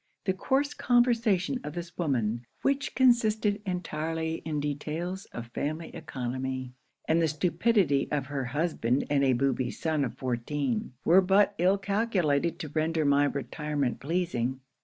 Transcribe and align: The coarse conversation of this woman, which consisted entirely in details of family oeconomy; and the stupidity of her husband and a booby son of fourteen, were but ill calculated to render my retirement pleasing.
The 0.25 0.33
coarse 0.33 0.73
conversation 0.73 1.59
of 1.63 1.73
this 1.75 1.95
woman, 1.95 2.47
which 2.63 2.95
consisted 2.95 3.61
entirely 3.67 4.41
in 4.45 4.59
details 4.59 5.25
of 5.25 5.49
family 5.53 5.91
oeconomy; 5.93 6.71
and 7.07 7.21
the 7.21 7.27
stupidity 7.27 8.07
of 8.11 8.25
her 8.25 8.45
husband 8.45 9.03
and 9.11 9.23
a 9.23 9.33
booby 9.33 9.69
son 9.69 10.03
of 10.03 10.17
fourteen, 10.17 10.93
were 11.05 11.21
but 11.21 11.53
ill 11.59 11.77
calculated 11.77 12.57
to 12.61 12.69
render 12.69 13.05
my 13.05 13.25
retirement 13.25 13.99
pleasing. 13.99 14.61